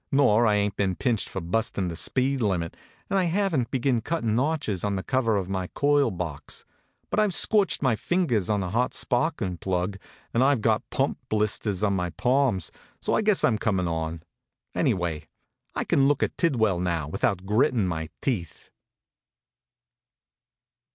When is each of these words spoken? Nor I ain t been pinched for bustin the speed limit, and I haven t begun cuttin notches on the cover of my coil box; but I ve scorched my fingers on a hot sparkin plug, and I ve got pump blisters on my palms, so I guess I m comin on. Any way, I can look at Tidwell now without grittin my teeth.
Nor 0.11 0.47
I 0.47 0.55
ain 0.55 0.71
t 0.71 0.75
been 0.77 0.95
pinched 0.95 1.29
for 1.29 1.41
bustin 1.41 1.87
the 1.87 1.95
speed 1.95 2.41
limit, 2.41 2.75
and 3.07 3.19
I 3.19 3.25
haven 3.25 3.65
t 3.65 3.69
begun 3.69 4.01
cuttin 4.01 4.35
notches 4.35 4.83
on 4.83 4.95
the 4.95 5.03
cover 5.03 5.37
of 5.37 5.47
my 5.47 5.67
coil 5.75 6.09
box; 6.09 6.65
but 7.11 7.19
I 7.19 7.27
ve 7.27 7.31
scorched 7.33 7.83
my 7.83 7.95
fingers 7.95 8.49
on 8.49 8.63
a 8.63 8.71
hot 8.71 8.95
sparkin 8.95 9.57
plug, 9.59 9.99
and 10.33 10.43
I 10.43 10.55
ve 10.55 10.61
got 10.61 10.89
pump 10.89 11.19
blisters 11.29 11.83
on 11.83 11.95
my 11.95 12.09
palms, 12.09 12.71
so 12.99 13.13
I 13.13 13.21
guess 13.21 13.43
I 13.43 13.49
m 13.49 13.59
comin 13.59 13.87
on. 13.87 14.23
Any 14.73 14.95
way, 14.95 15.25
I 15.75 15.83
can 15.83 16.07
look 16.07 16.23
at 16.23 16.35
Tidwell 16.35 16.79
now 16.79 17.07
without 17.07 17.45
grittin 17.45 17.85
my 17.85 18.09
teeth. 18.23 18.71